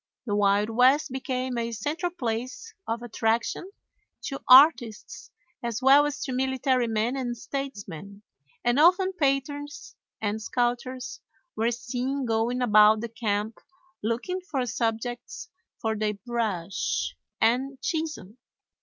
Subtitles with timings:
[0.25, 3.69] The Wild West became a central place of attraction
[4.23, 5.29] to artists
[5.61, 8.23] as well as to military men and statesmen,
[8.65, 11.21] and often painters and sculptors
[11.55, 13.59] were seen going about the camp
[14.01, 18.37] looking for subjects for their brush and chisel.